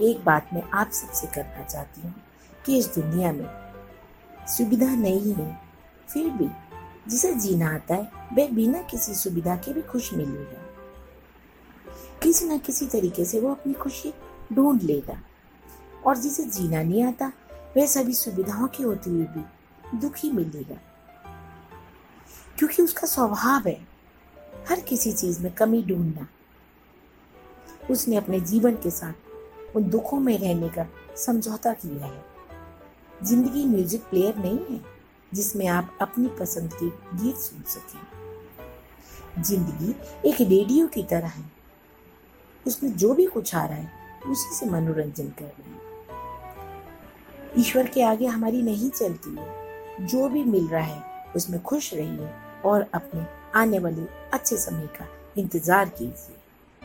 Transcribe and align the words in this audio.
एक 0.00 0.24
बात 0.24 0.50
मैं 0.52 0.62
आप 0.62 0.90
सबसे 0.90 1.26
करना 1.26 1.64
चाहती 1.64 2.00
हूँ 2.00 2.14
कि 2.66 2.78
इस 2.78 2.86
दुनिया 2.86 3.32
में 3.32 3.46
सुविधा 4.46 4.94
नहीं 4.94 5.34
है, 5.34 5.60
फिर 6.08 6.30
भी 6.30 6.48
जिसे 7.08 7.34
जीना 7.34 7.74
आता 7.74 7.94
है, 7.94 8.12
वह 8.32 8.48
बिना 8.50 8.82
किसी 8.82 9.14
सुविधा 9.14 9.56
के 9.56 9.72
भी 9.72 9.82
खुश 9.82 10.14
मिलेगा। 10.14 10.64
किसी 12.22 12.44
न 12.44 12.58
किसी 12.58 12.86
तरीके 12.86 13.24
से 13.24 13.40
वो 13.40 13.50
अपनी 13.50 13.72
खुशी 13.72 14.14
ढूंढ 14.52 14.82
लेगा। 14.82 15.22
और 16.06 16.16
जिसे 16.16 16.44
जीना 16.44 16.82
नहीं 16.82 17.02
आता, 17.02 17.32
वह 17.76 17.86
सभी 17.86 18.14
सुविधाओं 18.14 18.68
के 18.68 18.82
होते 18.82 19.10
हुए 19.10 19.24
भी 19.24 19.44
दुखी 19.98 20.30
मिलेगा। 20.30 20.76
क्योंकि 22.58 22.82
उसका 22.82 23.06
स्वभाव 23.06 23.68
है, 23.68 23.88
हर 24.68 24.80
किसी 24.80 25.12
चीज़ 25.12 25.42
में 25.42 25.52
कमी 25.52 25.82
ढूंढना। 25.82 26.28
उसने 27.90 28.16
अपने 28.16 28.40
जीवन 28.40 28.74
के 28.74 28.90
साथ 28.90 29.12
उन 29.76 29.84
दुखों 29.84 30.20
में 30.20 30.38
रहने 30.38 30.68
का 30.68 30.86
समझौता 31.16 31.72
किया 31.72 32.06
है। 32.06 32.24
ज़िंदगी 33.24 33.64
म्यूज़िक 33.66 34.02
प्लेयर 34.02 34.36
नहीं 34.36 34.58
है, 34.70 34.80
जिसमें 35.34 35.66
आप 35.66 35.98
अपनी 36.00 36.28
पसंद 36.28 36.72
के 36.72 36.88
गीत 37.16 37.36
सुन 37.36 37.62
सकें। 37.62 39.42
ज़िंदगी 39.42 39.94
एक 40.28 40.40
रेडियो 40.40 40.86
की 40.86 41.02
तरह 41.02 41.28
है। 41.28 41.44
उसमें 42.66 42.96
जो 42.96 43.14
भी 43.14 43.26
कुछ 43.26 43.54
आ 43.54 43.64
रहा 43.66 43.76
है, 43.76 43.90
उसी 44.26 44.54
से 44.54 44.66
मनोरंजन 44.66 45.28
कर 45.28 45.44
रहे 45.44 45.70
हैं। 45.70 45.80
ईश्वर 47.58 47.86
के 47.86 48.02
आगे 48.02 48.26
हमारी 48.26 48.62
नहीं 48.62 48.90
चलती 48.90 49.30
है। 49.30 50.06
जो 50.06 50.28
भी 50.28 50.44
मिल 50.44 50.66
रहा 50.68 50.82
है, 50.82 51.02
उसमें 51.36 51.62
खुश 51.62 51.94
रहिए 51.94 52.30
और 52.64 52.86
अपने 52.94 53.26
आने 53.54 53.78
वाले 53.78 54.02
अच्छे 54.32 54.56
समय 54.56 54.86
का 54.86 55.06
इंतज़ार 55.38 55.88
कीजिए। 55.88 56.36